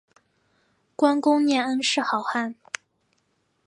[0.95, 2.55] 观功念恩是好汉